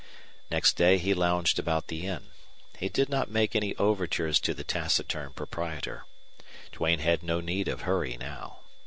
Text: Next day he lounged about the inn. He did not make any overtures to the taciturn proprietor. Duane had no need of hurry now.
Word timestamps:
Next 0.49 0.77
day 0.77 0.97
he 0.97 1.13
lounged 1.13 1.59
about 1.59 1.85
the 1.85 2.07
inn. 2.07 2.31
He 2.79 2.89
did 2.89 3.07
not 3.07 3.29
make 3.29 3.55
any 3.55 3.75
overtures 3.75 4.39
to 4.39 4.55
the 4.55 4.63
taciturn 4.63 5.31
proprietor. 5.33 6.05
Duane 6.71 6.97
had 7.01 7.21
no 7.21 7.39
need 7.39 7.67
of 7.67 7.81
hurry 7.81 8.17
now. 8.19 8.61